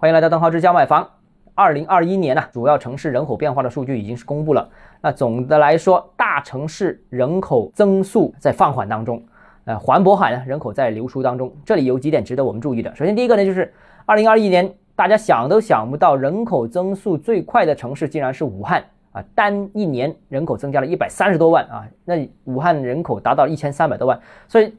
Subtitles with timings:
[0.00, 1.06] 欢迎来到邓浩之家买房。
[1.54, 4.66] 二零二一年呢，主要城市人口变化的数据已经是公布了。
[5.02, 9.22] 那总的来说，大城市人口增速在放缓当中，
[9.66, 11.54] 呃，环渤海呢人口在流出当中。
[11.66, 12.90] 这里有几点值得我们注意的。
[12.94, 13.70] 首先，第一个呢，就是
[14.06, 18.82] 二零二一年，大家想都想不到，人口增速最快的城市竟然是武汉
[19.12, 19.22] 啊！
[19.34, 21.84] 单一年人口增加了一百三十多万啊！
[22.06, 24.74] 那武汉人口达到一千三百多万，所以。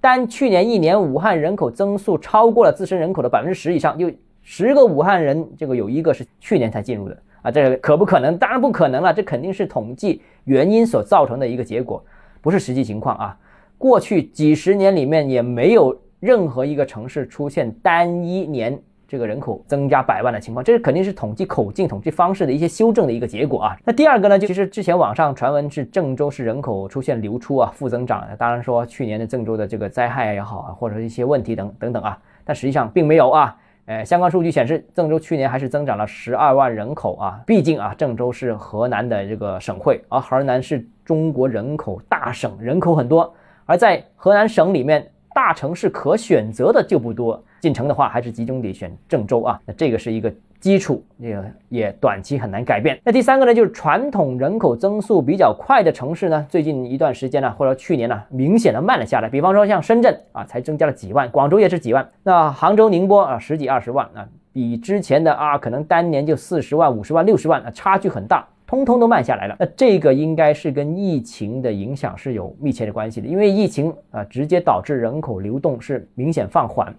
[0.00, 4.10] 单去年一年，武汉人口增速超过了自身人口的百分之十以上，就
[4.42, 8.36] 十个武汉人，这个有一个是去年才进入的啊，这可不可能？
[8.36, 12.04] 当然不可能了，这肯定是统计原因所造成的一个结果，
[12.40, 13.38] 不是实际情况啊。
[13.78, 18.78] 过去几十年里面也没有任何一个城市出现单一年。
[19.08, 23.76] 这个人口增加百万的情况，这是肯定是统计口径、统计方式的一些修正的一个结果啊。
[23.84, 28.26] 那第二个呢，就其实之前网上传闻是郑州市人口出现流出啊，负增长。
[28.38, 33.54] 当然说去年的郑州的这个灾害也好啊，或者一些问题等等等啊，但实际上并没有啊。
[33.92, 37.38] 哎，相关数据显示，郑州去年还是增长了十二万人口啊。
[37.46, 43.34] 毕竟啊，郑州是河南的这个省会，而河南是中国人口大省，人口很多，
[43.66, 45.06] 而在河南省里面。
[45.34, 49.58] 大城市可选择的就不多，进城的话还是集中得选郑州啊。
[49.64, 50.30] 那这个是一个
[50.62, 52.96] 基础，也也短期很难改变。
[53.02, 59.28] 那第三个呢，就是传统人口增速比较快的城市呢，最近一段时间呢，或者去年呢，明显的慢了下来。
[59.28, 68.46] 比方说像深圳啊，才增加了几万，广州也是几万，那杭州、宁波啊，十几二十万啊，比之前的啊，可能单年就四十万、五十万、六十万啊，差距很大。
[68.64, 76.94] 通通都慢下来了，那这个应该是跟疫情的影响是有密切的关系的，因为疫情啊，直接导致人口流动是明显放缓，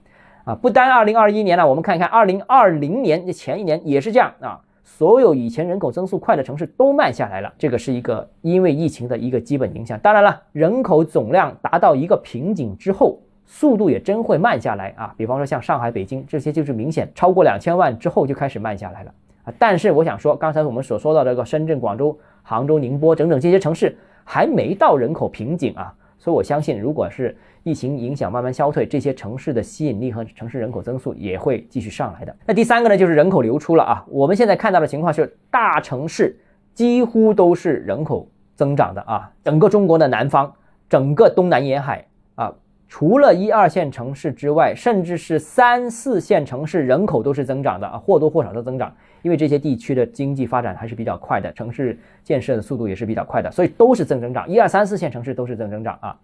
[0.45, 9.97] 啊，不单二零二一年了，我们看一看二零二零年的前一年也是这样啊，所有以前人口增速快的城市都慢下来了，这个是一个因为疫情的一个基本影响。
[9.99, 19.14] 当然了，人口总量达到一个瓶颈之后，速度也真会慢下来啊，比方说像上海、北京这些就是明显超过两千万之后就开始慢下来了。
[19.45, 25.93] 啊，但是我想说，刚才我们所说到这个深圳、广州、杭州、宁波等等这些城市还没到人口瓶颈啊，
[26.23, 32.34] 所以我相信，如果是疫情影响慢慢消退，这些城市的吸引力和城市人口增速也会继续上来的。
[32.45, 34.06] 那第三个呢，就是人口流出了啊。
[34.08, 36.33] 我们现在看到的情况是，大城市
[36.73, 38.26] 几乎都是人口
[38.56, 40.50] 增长的啊，整个中国的南方，
[40.88, 42.54] 整个东南沿海啊。
[42.93, 54.48] 除了一二线城市之外，甚至是三四线城市人口都是增长的啊，或多或少的增长，因为这些地区的经济发展还是比较快的，城市建设的速度也是比较快的，所以都是正增长。
[54.48, 56.15] 一二三四线城市都是正增长啊，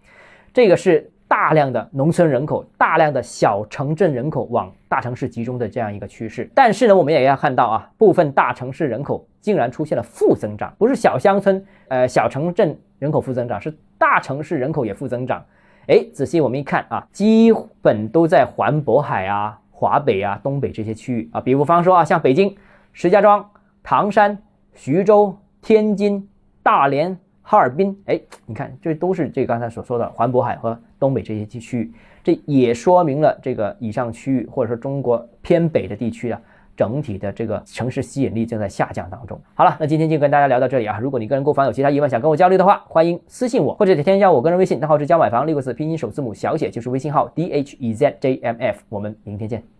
[0.52, 6.48] 这个是大量的农村人口、大量的小城镇人口往大城市集中的这样一个趋势。
[6.54, 15.44] 但是呢，我们也要看到啊，部分大城市人口竟然出现了负增长，不是小乡村、呃小城镇人口负增长，是大城市人口也负增长。
[15.90, 17.52] 哎，仔细我们一看啊，基
[17.82, 21.40] 本都在环渤海啊、华北啊、东北这些区域啊。
[21.40, 22.56] 比方说啊，像北京、
[22.92, 23.44] 石家庄、
[23.82, 24.38] 唐山、
[24.72, 26.28] 徐州、天津、
[26.62, 31.92] 大连、哈尔滨，哎，你看这都是这刚才所说的环渤海和东北这些地区域。
[32.22, 36.40] 这也说明了这个以上区域或者说中国偏北的地区啊。
[36.80, 39.38] 整体的这个城市吸引力正在下降当中。
[39.52, 40.98] 好了，那今天就跟大家聊到这里啊。
[40.98, 48.80] 如果你个人购房有其他疑问想跟我交流的话，欢迎私信我或者添加我个人微信，账号是教买房六个字拼音首字母小写就是微信号 d h e z j m f。
[48.88, 49.79] 我们明天见。